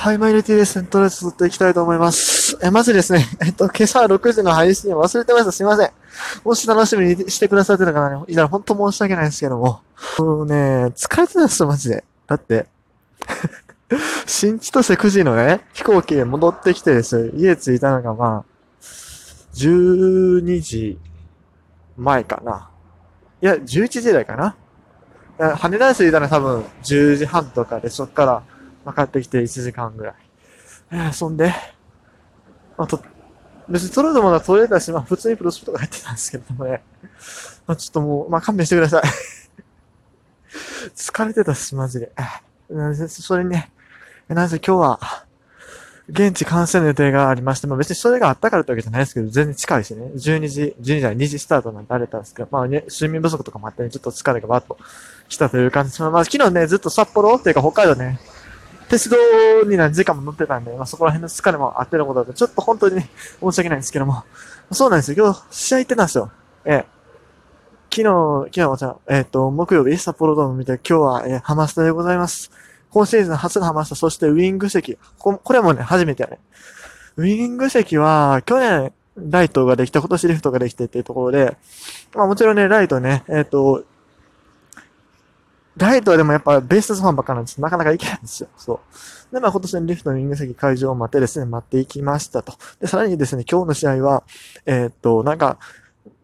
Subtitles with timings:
[0.00, 0.88] はい、マイルティですね。
[0.88, 2.56] とりあえず撮っていきたいと思います。
[2.62, 5.52] え、まずですね、 えっと、今朝6時の配信忘れてました。
[5.52, 5.90] すいません。
[6.42, 9.82] もし楽しみにしてくださってた方ね、いたら本当申し訳ないですけども。
[10.18, 10.54] もうね、
[10.96, 12.02] 疲れてたんですよ、マジで。
[12.26, 12.64] だって、
[14.24, 17.26] 新千歳9時のね、飛行機で戻ってきてですよ。
[17.34, 18.84] 家着いたのがまあ、
[19.52, 20.98] 12時
[21.98, 22.70] 前かな。
[23.42, 24.56] いや、11時台かな。
[25.56, 28.42] 羽田に着いたのは多分10時半とかで、そっから
[28.84, 30.14] まあ、帰ってきて1時間ぐらい。
[30.92, 31.54] えー、そんで、
[32.76, 33.02] まあ、と、
[33.68, 36.82] 別に取るものは取れたし、まあ、普通にプロスポットが入ってたんですけどもね。
[37.66, 39.02] まあ、ちょっともう、まあ、勘弁してください。
[40.96, 42.12] 疲れてたし、マジで。
[43.08, 43.70] それにね、
[44.28, 45.26] なぜ今日は、
[46.10, 50.10] 現地観戦の予定がありまして、まあ別にそれがあったからってわけじゃないですけど、全然近いしね。
[50.14, 54.76] 12時、12時じゃ2時スタートなんてあれたんですけど、まあね、睡眠不足とかもあってね、ちょっと疲れがバッと
[55.28, 56.02] 来たという感じです。
[56.02, 58.18] まあ昨日ね、ずっと札幌っていうか北海道ね、
[58.90, 59.16] 鉄道
[59.66, 63.08] に何時間も乗ってたんで、まあ、そこら辺の疲れもあってのことだと、ちょっと本当にね、
[63.40, 64.24] 申し訳ないんですけども。
[64.72, 65.24] そうなんですよ。
[65.24, 66.32] 今日、試合行ってたんですよ。
[66.64, 66.86] ええ。
[67.88, 68.04] 昨日、
[68.46, 72.50] 昨日はじゃあ、えっ、ー、と、木曜日、札幌ドーム見て、今日は、えー、ハマスタでございます。
[72.90, 74.98] 今シーズン初のハマスタ、そしてウィング席。
[75.18, 76.40] ここれもね、初めてやね。
[77.16, 81.56] ウィング席は、去年、ライトができた、今年リフトができてっていうところで、
[82.16, 83.84] まあもちろんね、ライトね、えっ、ー、と、
[85.80, 88.48] ライトはでもやっぱベースファンばっかなんですなかなか行けないんですよ。
[88.56, 88.80] そ
[89.30, 89.34] う。
[89.34, 92.54] で、まあ今年のリフトのウィング席会場を待ってですね、待っていきましたと。
[92.80, 94.24] で、さらにですね、今日の試合は、
[94.66, 95.58] えー、っと、なんか、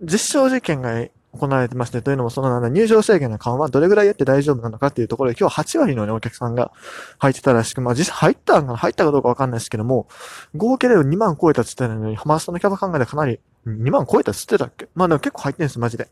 [0.02, 0.90] 実証実験が
[1.32, 6.72] 行われてまして、というのもそのなんだ、入場制限の緩和、どれぐらいやって大丈夫なのかっていうところで、今日8割のね、お客さんが
[7.18, 10.08] 入ってたらしく、まあ実際入ったんかな入ったかどうかわかんないですけども、
[10.54, 14.88] 合計で2万超えたって言ってたのに、ハマスタのキャパ考えてかなり、2万超えたって言ってたっけ？
[14.94, 16.08] まあでも結構入ってんです、マジで。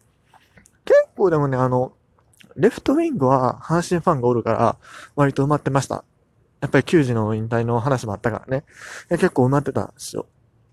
[0.84, 1.92] 結構でもね、あの、
[2.56, 4.76] レフトウィングは阪神ファンがおるから、
[5.16, 6.04] 割と埋まってました。
[6.60, 8.64] やっぱり球児の引退の話もあったからね。
[9.10, 10.26] 結構埋まってたんですよ。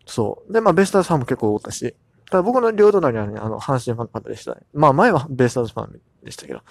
[0.05, 0.53] そう。
[0.53, 1.95] で、まあ、ベイスターズファンも結構おったし。
[2.29, 4.61] ただ僕の両隣はね、あの、阪神ファンの方でしたね。
[4.73, 6.61] まあ、前はベイスターズファンでしたけど。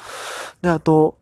[0.63, 1.19] で、あと、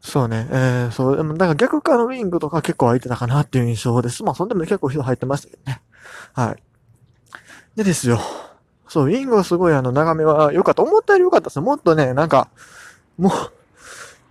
[0.00, 4.22] そうね、えー、そう、でも、だから逆側のウィングとか結構空いてたかなっていう印象です。
[4.22, 5.80] まあ、そんでも結構人入ってましたけどね。
[6.34, 6.62] はい。
[7.76, 8.20] でですよ。
[8.88, 10.82] そう、ウィングはすごいあの、眺めは良かった。
[10.82, 12.48] 思ったより良かったですもっとね、なんか、
[13.18, 13.32] もう、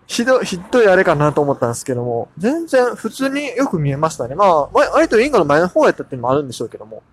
[0.05, 4.35] ひど、ひどいあれかなと思ったんですけども、全然普通によく見えましたね。
[4.35, 7.03] まあ、割とインガの前の方やったっていうのもあるんでしょうけども、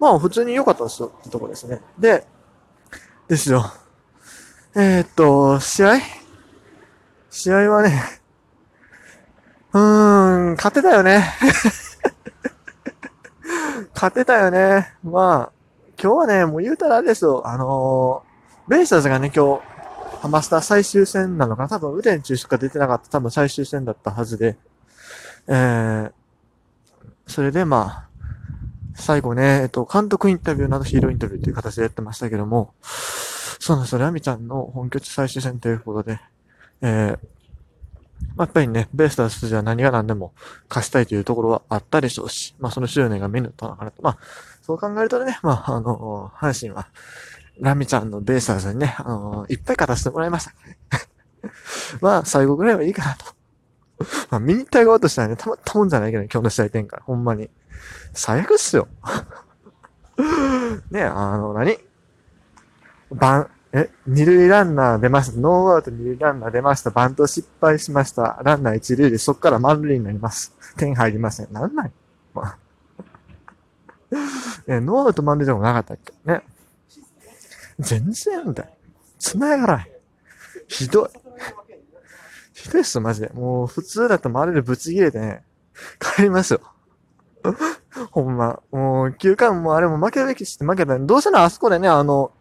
[0.00, 1.80] まあ普通に良かったですよってとこですね。
[1.98, 2.26] で、
[3.28, 3.64] ですよ。
[4.74, 5.98] えー、っと、試合？
[7.30, 8.02] 試合はね、
[9.72, 11.24] うーん、勝てたよね。
[13.94, 14.94] 勝てたよね。
[15.02, 15.52] まあ、
[16.00, 17.42] 今日はね、もう言うたらあれですよ。
[17.44, 19.62] あのー、ベイスターズがね、今日、
[20.24, 21.68] ハマスター最終戦なのかな？
[21.68, 24.56] 多分、ウデン中しか出てなかった多分最終戦だったはずで、
[25.48, 26.12] えー、
[27.26, 28.08] それでまあ、
[28.94, 36.18] 最後ね、えっと、監督インタビューなどヒーローインタビューっていう形でやってましたけども、そうなんですよ、ラミちゃんの本拠地最終戦ということで、
[36.80, 37.18] えー、
[38.34, 40.32] まあ、やっぱりね、ベイスターズじゃ何が何でも
[40.70, 44.00] 勝ちたいというところはあったでしょうし、まあその執念が見ぬとなかなと。
[44.00, 44.18] まあ、
[44.62, 46.88] そう考えるとね、まあ、あの、阪神は、
[47.60, 50.52] ラミちゃんのベーサーズにね、あのー、いっぱい勝たせてもらいました。
[52.00, 53.26] まあ、最後ぐらいはいいかなと。
[54.30, 57.00] まあ、見に行った側としてはね、たまったもんじゃないけど、ね、今日の試合展開。
[57.04, 57.50] ほんまに。
[58.12, 58.88] 最悪っすよ。
[60.90, 61.78] ねあの何、
[63.10, 65.40] バン、え、二塁ランナー出ました。
[65.40, 66.90] ノーアウト二塁ランナー出ました。
[66.90, 68.40] バント失敗しました。
[68.44, 70.52] ランナー一塁で、そっから満塁になります。
[70.76, 71.52] 点入りません。
[71.52, 71.92] なんない
[72.34, 72.58] まあ。
[74.66, 76.12] え、ノーアウト満塁でもなかったっけ？
[76.24, 76.42] ね。
[77.78, 78.70] 全然だよ。
[79.18, 79.86] 繋がらん。
[80.68, 81.08] ひどい。
[82.52, 83.28] ひどいっすよ、マジで。
[83.28, 85.42] もう、普通だと周りでぶち切れてね、
[86.16, 86.60] 帰りますよ。
[88.10, 88.60] ほんま。
[88.70, 92.32] もう、休館もあれも負けるべきして負けたどうせなあそこでね、あの、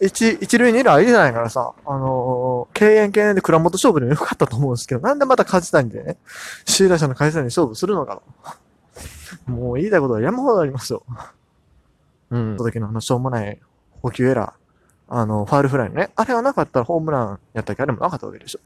[0.00, 6.18] 一、一塁二塁空いてないからさ、あのー、敬遠敬遠で倉本勝負でもよかったと思うんですけど、なんでまた勝ちたいんでね、
[6.66, 8.20] 首位打者の解散に勝負するのか
[9.46, 9.50] と。
[9.50, 11.02] もう言いたいことは山ほどありますよ。
[12.30, 12.56] うん。
[12.56, 13.58] その時のあの、しょうもない
[14.02, 15.14] 補給エラー。
[15.14, 16.10] あの、ファールフライのね。
[16.16, 18.60] あれはなかったらホームランやったっけあれもなかったわけでしょ。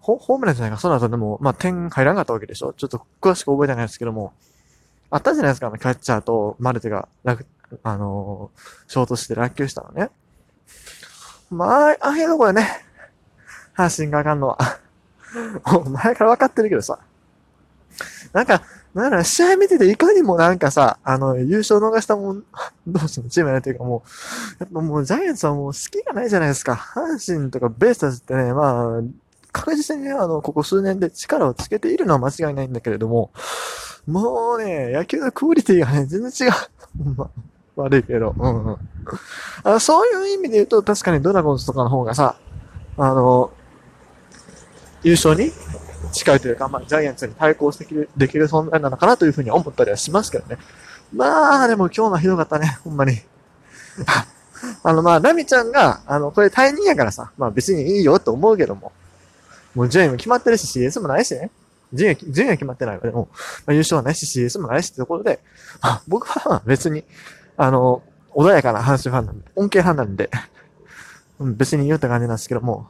[0.00, 0.78] ホ、ホームランじゃないか。
[0.78, 2.72] その後でも、まあ、点入らんかったわけでしょ。
[2.74, 4.32] ちょっと詳しく覚えてないですけども。
[5.10, 7.46] あったじゃないですか、あの、キャッチャーとマルテが、楽、
[7.82, 8.60] あのー、
[8.92, 10.10] ショートして落球したのね。
[11.50, 12.68] まあ、ああいうとこでね、
[13.76, 14.58] 阪神があかんのは。
[15.72, 16.98] もう前から分かってるけどさ。
[18.32, 18.62] なんか、
[18.94, 22.44] なら試合見てていかにもなんかさ、あの、優勝逃したもん、
[22.86, 26.74] どうしてもチームやっていうかもう、やっぱもうジャイアンツはもう好きがないじゃないですか。
[26.74, 29.02] 阪神とかベイスターズってね、まあ、
[29.52, 33.30] 確実にね、あの、ここ数年で力をつけているのは間違いないんだけれども、
[34.06, 36.54] もうね、野球のクオリティがね、全然違う。
[37.16, 37.30] ま
[37.76, 38.76] 悪いけど、うんうん。
[39.64, 42.36] あそういう意味で言うと、確かにドラゴンズとかの方がさ、
[42.96, 43.50] あの、
[45.02, 45.50] 優勝に
[46.14, 50.58] 近いというか、まあ、ジャイアンツに対抗できる、できる存在なのかなというふうに思ったりはしますけどね。
[51.12, 53.20] まあ、でも今日のひどかったね、ほんまに。
[54.82, 58.92] あの、まあ、ラミちゃんが、あの、これ退任やからさ、まあ別にいいよと思うけども、
[59.74, 61.50] もう順位も決まってるし CS もないしね。
[61.92, 63.02] 順位、順位は決まってないわ。
[63.02, 63.28] でも、
[63.66, 65.40] まあ、優勝はないし CS もないしってところで、
[65.80, 67.04] あ、僕は別に、
[67.56, 68.02] あの、
[68.34, 70.30] 穏やかな阪神ファンなんで、恩恵ファンなんで、
[71.40, 72.88] 別に言うって感じなんですけども、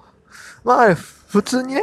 [0.62, 1.82] まあ、普通にね、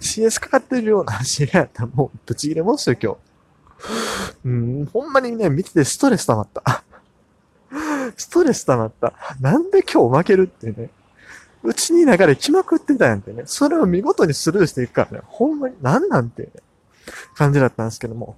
[0.00, 3.18] CS かかってるような試合やったらもうぶち切れますよ、今日。
[4.44, 6.84] うん、ほんまにね、見ててストレス溜まった。
[8.16, 9.12] ストレス溜まった。
[9.40, 10.90] なんで今日負けるってね。
[11.62, 13.44] うちに流れ来まくってたやんてね。
[13.46, 15.24] それを見事にスルーしていくからね。
[15.26, 16.50] ほんまに、なんなんてね、
[17.34, 18.36] 感じだったんですけども。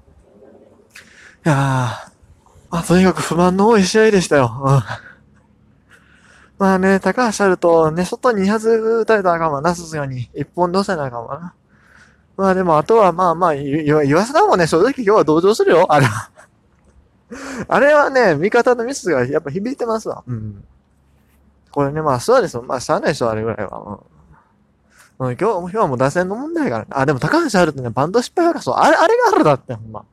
[1.44, 2.10] いやー、
[2.70, 4.62] あ、とにかく不満の多い試合でしたよ。
[4.64, 5.05] うん。
[6.58, 10.30] まあね、高橋あると、ね、外2発打たれたらあかんわな、さすがに。
[10.34, 11.54] 一本乗せなあかんわな。
[12.36, 16.30] まあでも、あとはまあまあ、言わせたもんね、正直今日は同情するよ、あれは。
[17.68, 20.22] あれはね、味方のミスがやっぱ響いてますわ。
[20.26, 20.64] うん。
[21.70, 22.62] これね、まあそうですよ。
[22.62, 24.00] まあしゃあないでしょ、あれぐらいは。
[25.18, 26.90] うん、今日、今日はもう打線の問題からね。
[26.90, 28.74] あ、でも高橋あるとね、バント失敗がそう。
[28.76, 30.04] あれ、あれがあるだって、ほんま。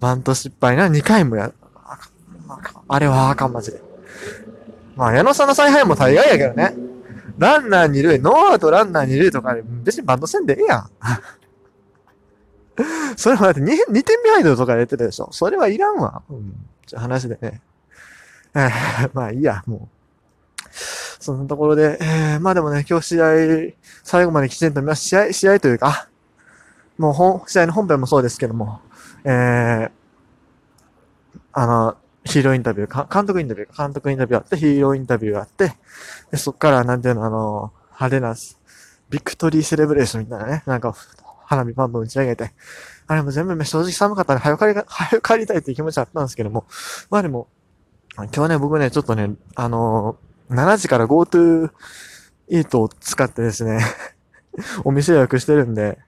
[0.00, 1.52] バント失敗な、2回もや、
[2.88, 3.82] あれはあかん、マジで。
[4.96, 6.74] まあ、矢野さんの采配も大概やけどね。
[7.38, 10.90] ランナー二塁、ノーアウトランナー二塁とかで、別にバントせんでええやん。
[13.16, 15.28] それはだって 2, 2点ビハインドとかやってたでしょ。
[15.32, 16.22] それはいらんわ。
[16.30, 16.54] うん。
[16.86, 17.60] じゃ話でね。
[18.54, 19.88] えー、まあいいや、もう。
[21.22, 23.26] そんなところで、えー、まあでもね、今日試合、
[24.02, 26.08] 最後まできちんと見まし試合、試合というか、
[26.98, 28.80] もう本、試合の本編もそうですけども、
[29.24, 29.90] えー、
[31.52, 35.72] あの、ヒーローインタビュー、監督インタビュー、監督インタビューあって、ヒーローインタビューあって、
[36.30, 38.34] でそっから、なんていうの、あの、派手な、
[39.10, 40.94] ビクトリーセレブレーションみたいなね、なんか、
[41.44, 42.52] 花火パンパン打ち上げて、
[43.06, 46.64] あれも全部正直寒かったら早く帰り、早く帰りたいっていう気持ちあったんですけども、
[47.10, 47.48] まあでも、
[48.16, 51.70] 今日ね、僕ね、ちょっとね、あのー、7時から GoTo
[52.48, 53.80] イートを使ってですね
[54.84, 55.98] お店予約してるんで、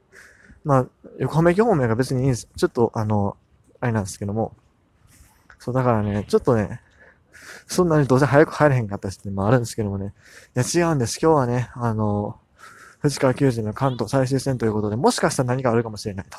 [0.64, 0.86] まあ、
[1.18, 2.48] 横浜駅方面が別にいいんです。
[2.56, 3.36] ちょっと、あの、
[3.80, 4.56] あれなんですけども、
[5.64, 6.82] そう、だからね、ちょっとね、
[7.66, 10.12] そんなにどうせ早く入れへんかったしってもあるんですけどもね。
[10.54, 11.18] いや、違うんです。
[11.22, 12.38] 今日はね、あの、
[12.98, 16.38] 藤川球児の関東最終戦ということで、もしかしたら何かあるかもしれないと。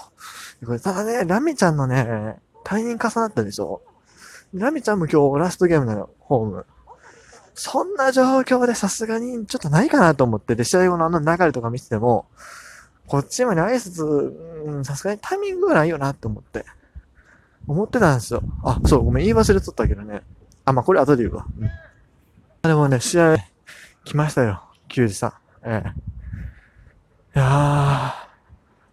[0.63, 3.81] これただね、ラミちゃんのね、退任重なったでしょ。
[4.53, 6.65] ラミちゃんも今日ラストゲームなの、ホーム。
[7.55, 12.27] そんな状況でさすがにちょっとないかなと思って、で、試合後のあの流れとか見てても、
[13.07, 16.65] こっちまで挨拶、さすがにタイミングがないよなって思って。
[17.67, 18.41] 思ってたんですよ。
[18.63, 20.21] あ、そう、ごめん、言い忘れとったけどね。
[20.65, 21.45] あ、まあ、これ後で言うわ。
[21.59, 21.69] うん。
[22.61, 23.37] でもね、試合、
[24.03, 24.63] 来ましたよ。
[24.87, 25.33] 球児さん。
[25.63, 26.15] ええ
[27.35, 28.25] いやー。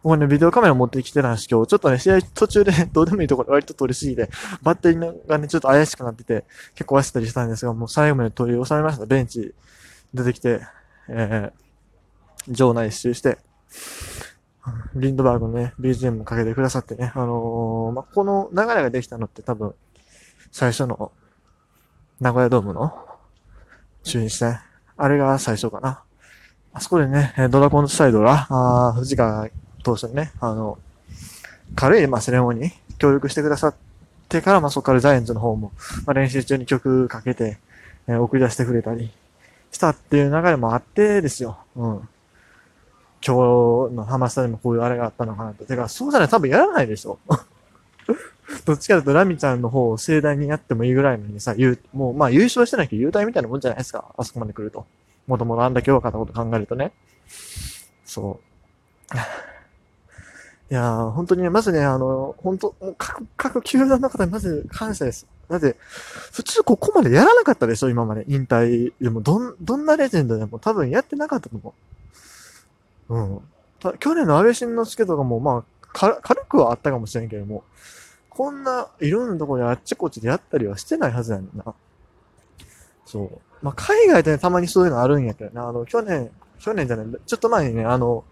[0.02, 4.28] 僕ね、ビデオカメラ持ってきてたんですけど、ちょっとね、試合途中で どうでもいいところ割と撮りすぎて、
[4.62, 6.44] バッテリーがね、ちょっと怪しくなってて、
[6.74, 9.06] 結構焦ったりしたんですが、もう最後まで取り収めました。
[9.06, 9.54] ベンチ
[10.12, 10.60] 出てきて、
[11.08, 13.38] えー、場内一周して、
[14.94, 19.74] リンドバーグのね、BGM もかけてくださってね、あのー、まあ、この流れができたのって多分、
[20.52, 21.10] 最初の、
[22.20, 22.94] 名古屋ドームの
[24.04, 24.60] 中日戦。
[24.96, 26.02] あれが最初かな。
[26.72, 29.48] あそこでね、ドラゴンズサイドが、あ藤川
[29.82, 30.78] 投手にね、あの、
[31.74, 33.74] 軽い、まあ、セレモニー、協力してくださっ
[34.28, 35.72] てから、まあ、そこからジャイアンツの方も、
[36.06, 37.58] まあ、練習中に曲かけて、
[38.06, 39.10] えー、送り出してくれたり
[39.72, 41.58] したっていう流れもあってですよ。
[41.74, 42.08] うん。
[43.24, 45.64] 今日のハマスタでもこういうあれがあったのかなと。
[45.64, 47.18] てか、そうじゃない多分やらないでしょ。
[48.66, 54.04] どっちかというとラミちゃんの方を盛大にやってもいいぐらいのにさ、言う、もう、まあ優勝してなきゃ優待みたいなもんじゃないですか。
[54.16, 54.86] あそこまで来ると。
[55.26, 56.92] もともとあんだけ弱かったこと考えるとね。
[58.04, 58.40] そ
[59.12, 59.16] う。
[60.70, 65.26] いやー、本当にね、まずね、あの、本当各、各球団の方にまず感謝です。
[65.48, 65.76] だって、
[66.32, 68.24] 普通ここまでやらなかったでしょ、今まで。
[68.26, 68.92] 引退。
[69.00, 71.91] でも、どん、どんなレジェンドでも多分やってなかったと思う。
[73.12, 73.42] うん。
[73.98, 77.64] 去年の安倍晋之助とかも、まあ、軽くはあったかもしれんけども、
[78.30, 81.74] こんないろんなところであっちこっちでやったりはしてないはずやんな。
[83.04, 83.38] そう。
[83.60, 88.24] まあ、海外でね、たまにそういうのあるんやけどね、あの、去年、去年じゃない、ちょっと前にね、あの、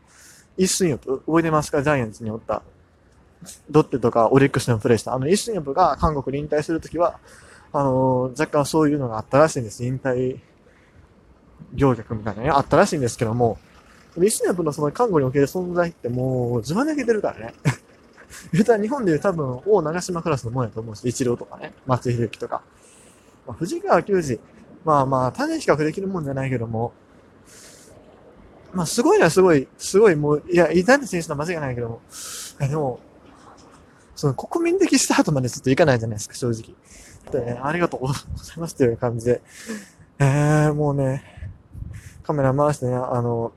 [0.56, 2.62] イ・スンヨプ、覚えてますかジャイアンツにおった。
[3.70, 5.14] ロッテとかオリックスでもプレイした。
[5.14, 7.18] あの、イ・スンヨプが韓国に引退するときは、
[7.72, 9.84] あの、若干そういうのがあったらしいんです。
[9.84, 10.38] 引退
[11.74, 13.58] 業客みたいなね、あったらしいんですけども、
[14.16, 17.54] リスナップのその看護における存在ってもう、ずば抜けてるからね。
[18.52, 22.62] 言うたら日本でいう多分、大長島クラスのもんやと思うし、一郎とかね、松井秀喜とか。
[23.46, 24.40] まあ、藤川球児、
[24.84, 26.92] まあまあ、種比較できるもんじゃないけども、
[28.72, 32.00] まあ、すごいのはすごい、すごいもう、いや、イダン選手の間違いないけども、
[32.58, 33.00] でも、
[34.14, 36.74] その国民的スタートまでちょっといかないじゃないですか、正直。
[37.32, 38.20] で、ありがとうござ
[38.56, 39.42] いますっていう感じで。
[40.18, 41.24] えー、もうね、
[42.22, 43.52] カメラ回してね、あの、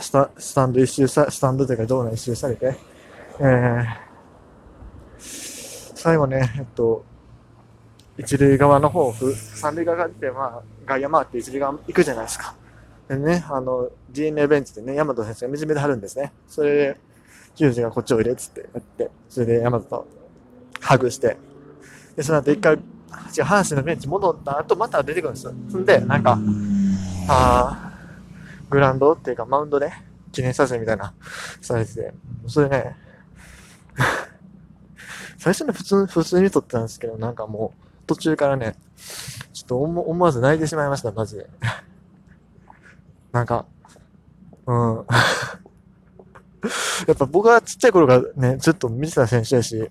[0.00, 2.76] スタスタンド一周さ、スタンドというか道内一周されて、
[3.40, 3.86] えー、
[5.18, 7.04] 最後ね、えっと、
[8.18, 12.54] 一塁側の方、三塁側が出て、まあ、外野回って一塁側行くじゃないですか。
[13.08, 16.32] でね、あの、DNA ベンチでね、ヤマト選手が見つめてはるんですね。
[16.48, 17.00] それで、
[17.54, 20.08] 球児がこっちを入れっつってやって、それでヤマトと
[20.80, 21.36] ハグして、
[22.16, 22.82] で、その後一回、違う、
[23.44, 25.52] 阪神のベンチ戻った後、また出てくるんですよ。
[25.52, 26.38] んで、なんか、
[27.28, 27.85] あー、
[28.70, 29.92] グラウンドっていうか、マウンドで、
[30.32, 31.14] 記念撮影みたいな、
[31.60, 32.14] されてて、
[32.46, 32.96] それね、
[35.38, 38.76] 最初の普通、普通に撮ってたんですけど、なんかもう、途中からね、
[39.52, 41.46] ちょっと思思わず泣いてしまいました、マジで。
[43.32, 43.66] なんか、
[44.66, 45.06] うん。
[47.06, 49.90] やっぱ僕はちっちゃい頃からね、ずっと見てた選手やし、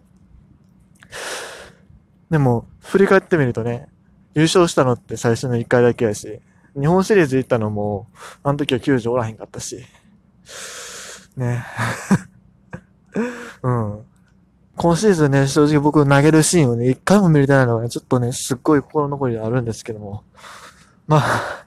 [2.30, 3.88] でも、振り返ってみるとね、
[4.34, 6.42] 優勝したのって最初の1回だけやし、
[6.80, 8.08] 日本シリーズ行ったのも、
[8.44, 9.86] あの時は90おらへんかったし、
[11.38, 11.66] ね。
[13.64, 14.06] うん。
[14.76, 20.24] 今シーズンね、正直僕投げるシーンをね、一回も見れてないのが、ね、ちょっとね、すっごい心残りであるんですけども。
[21.08, 21.66] まあ、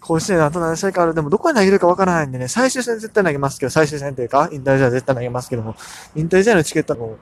[0.00, 1.14] 甲子園あと何試合かある。
[1.14, 5.76] でもどこに投げるかわからないんでね、最終戦絶対投げますけど、最終戦というか、引退試合絶対投げますけども、
[6.16, 7.16] 引退試合のチケットも、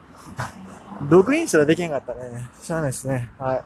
[1.10, 2.48] ログインすらできへんかったね。
[2.62, 3.30] しゃあないですね。
[3.38, 3.64] はい。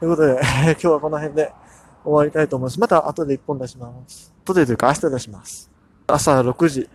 [0.00, 1.52] ということで、 今日はこの辺で
[2.08, 2.80] 終わりたいと思います。
[2.80, 4.32] また後で一本出します。
[4.44, 5.70] 後でというか明日出します。
[6.06, 6.88] 朝6時。